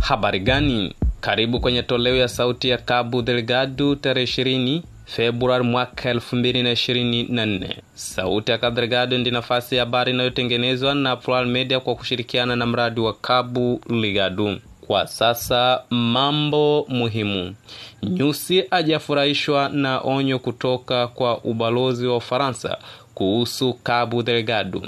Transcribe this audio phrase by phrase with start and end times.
[0.00, 7.76] habari gani karibu kwenye toleo ya sauti ya Cabo Delgado tarehe 20 Februari mwaka 2024.
[7.94, 12.66] Sauti ya Cabo Delgado ndi nafasi ya habari inayotengenezwa na Plural Media kwa kushirikiana na
[12.66, 14.56] mradi wa Cabo Delgado.
[14.86, 17.54] Kwa sasa mambo muhimu.
[18.02, 22.78] Nyusi ajafurahishwa na onyo kutoka kwa ubalozi wa Ufaransa
[23.14, 24.82] kuhusu Cabo Delgado.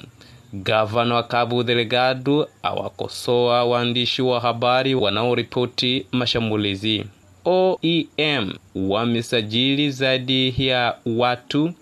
[0.53, 7.04] Gavana wa Cabo Delgado awakosoa waandishi wa habari wanaoripoti mashambulizi.
[7.45, 11.72] OEM wamesajili zaidi ya watu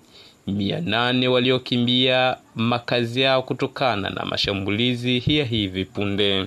[0.47, 6.47] mia nane waliokimbia makazi yao kutokana na mashambulizi ya hivi punde.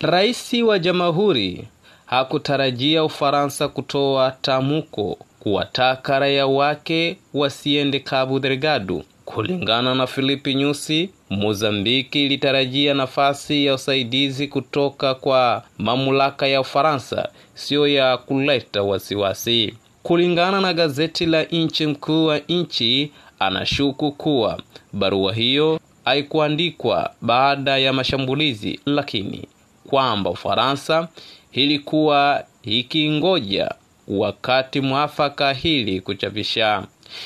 [0.00, 1.64] Rais wa Jamhuri
[2.06, 9.04] hakutarajia Ufaransa kutoa tamko kuwataka raia wake wasiende Cabo Delgado.
[9.24, 17.88] Kulingana na Filipi Nyusi, Mozambiki ilitarajia nafasi ya usaidizi kutoka kwa mamlaka ya Ufaransa, siyo
[17.88, 19.74] ya kuleta wasiwasi.
[20.02, 24.60] Kulingana na gazeti la nchi, mkuu wa nchi anashuku kuwa
[24.92, 29.48] barua hiyo haikuandikwa baada ya mashambulizi, lakini
[29.90, 31.08] kwamba Ufaransa
[31.52, 33.70] ilikuwa ikingoja
[34.08, 36.82] wakati mwafaka hili kuchapisha.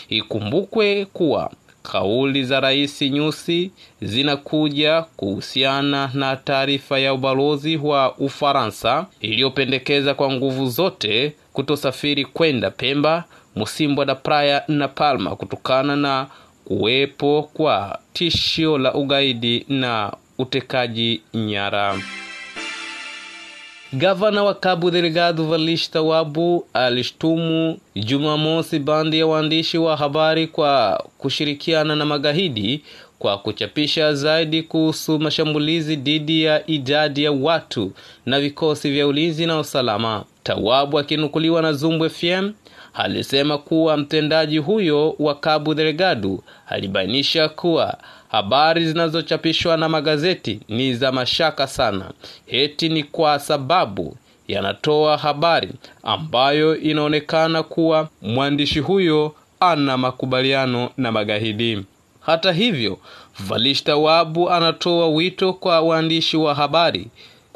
[0.09, 1.51] Ikumbukwe kuwa
[1.93, 3.71] kauli za Rais Nyusi
[4.03, 13.25] zinakuja kuhusiana na taarifa ya ubalozi wa Ufaransa iliyopendekeza kwa nguvu zote kutosafiri kwenda Pemba,
[13.57, 16.27] musimbwa da praya na Palma kutokana na
[16.65, 21.99] kuwepo kwa tishio la ugaidi na utekaji nyara.
[23.93, 31.97] Gavana wa Cabo Delgado Valista Wabu alishtumu Jumamosi bandi ya waandishi wa habari kwa kushirikiana
[31.97, 32.83] na magaidi
[33.19, 37.93] kwa kuchapisha zaidi kuhusu mashambulizi dhidi ya idadi ya watu
[38.27, 40.25] na vikosi vya ulinzi na usalama.
[40.43, 42.51] Tawabu akinukuliwa na Zumbu FM
[42.97, 47.99] alisema kuwa mtendaji huyo wa Cabo Delgado alibainisha kuwa
[48.29, 52.11] habari zinazochapishwa na magazeti ni za mashaka sana,
[52.47, 54.17] eti ni kwa sababu
[54.49, 55.71] yanatoa habari
[56.03, 61.85] ambayo inaonekana kuwa mwandishi huyo ana makubaliano na magaidi.
[62.21, 62.99] Hata hivyo,
[63.41, 67.07] Valishta Wabu anatoa wito kwa waandishi wa habari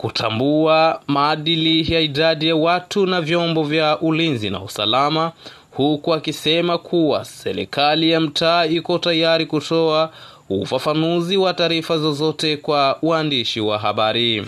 [0.00, 5.32] kutambua maadili ya idadi ya watu na vyombo vya ulinzi na usalama,
[5.70, 10.10] huku akisema kuwa serikali ya mtaa iko tayari kutoa
[10.50, 14.46] ufafanuzi wa taarifa zozote kwa waandishi wa habari.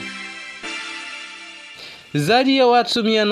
[2.15, 3.25] Zaidi ya watu mia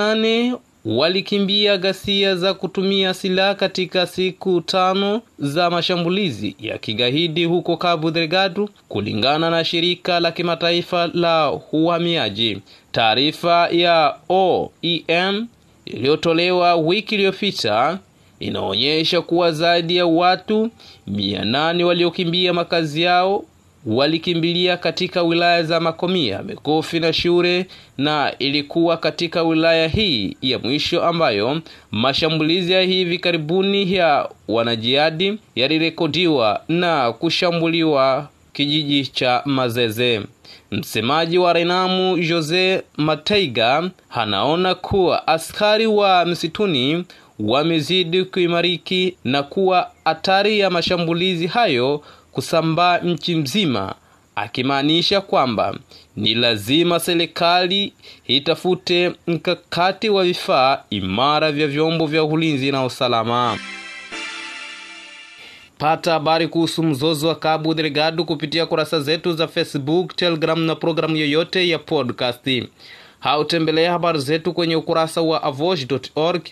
[0.85, 8.69] walikimbia ghasia za kutumia silaha katika siku tano za mashambulizi ya kigaidi huko Cabo Delgado,
[8.89, 12.59] kulingana na shirika la kimataifa la uhamiaji.
[12.93, 15.47] Taarifa ya OEM
[15.85, 17.99] iliyotolewa wiki iliyopita
[18.41, 20.71] inaonyesha kuwa zaidi ya watu
[21.07, 23.45] mia nane waliokimbia makazi yao
[23.87, 27.67] walikimbilia katika wilaya za Makomia, Mikofi na Shure,
[27.99, 36.61] na ilikuwa katika wilaya hii ya mwisho ambayo mashambulizi ya hivi karibuni ya wanajihadi yalirekodiwa
[36.69, 40.21] na kushambuliwa kijiji cha Mazeze.
[40.71, 47.05] Msemaji wa Renamu Jose Mateiga anaona kuwa askari wa msituni
[47.39, 52.03] wamezidi kuimariki na kuwa hatari ya mashambulizi hayo
[52.33, 53.95] kusambaa nchi mzima,
[54.37, 55.75] akimaanisha kwamba
[56.17, 57.93] ni lazima serikali
[58.27, 63.59] itafute mkakati wa vifaa imara vya vyombo vya ulinzi na usalama.
[65.79, 71.17] Pata habari kuhusu mzozo wa Cabo Delgado kupitia kurasa zetu za Facebook, Telegram na programu
[71.17, 72.63] yoyote ya podcast.
[73.21, 76.43] Hautembelea habari zetu kwenye ukurasa wa avosh.org.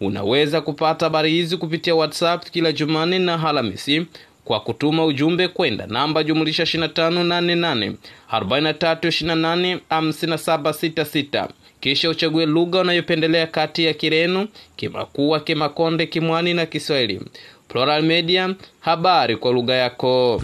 [0.00, 4.06] Unaweza kupata habari hizi kupitia WhatsApp kila Jumanne na Alhamisi
[4.46, 7.92] kwa kutuma ujumbe kwenda namba jumlisha 2588
[8.32, 11.48] 4328 5766
[11.80, 17.20] kisha uchague lugha unayopendelea kati ya Kireno, Kimakua, Kimakonde, Kimwani na Kiswahili.
[17.68, 20.42] Plural Media, habari kwa lugha yako.